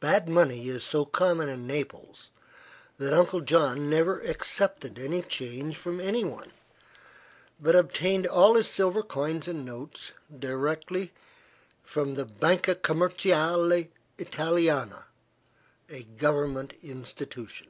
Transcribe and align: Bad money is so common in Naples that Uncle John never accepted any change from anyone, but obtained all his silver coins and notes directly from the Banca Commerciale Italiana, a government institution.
Bad 0.00 0.28
money 0.28 0.68
is 0.68 0.84
so 0.84 1.06
common 1.06 1.48
in 1.48 1.66
Naples 1.66 2.30
that 2.98 3.14
Uncle 3.14 3.40
John 3.40 3.88
never 3.88 4.20
accepted 4.20 4.98
any 4.98 5.22
change 5.22 5.78
from 5.78 5.98
anyone, 5.98 6.52
but 7.58 7.74
obtained 7.74 8.26
all 8.26 8.54
his 8.54 8.68
silver 8.68 9.02
coins 9.02 9.48
and 9.48 9.64
notes 9.64 10.12
directly 10.38 11.14
from 11.82 12.16
the 12.16 12.26
Banca 12.26 12.74
Commerciale 12.74 13.88
Italiana, 14.18 15.06
a 15.88 16.02
government 16.02 16.74
institution. 16.82 17.68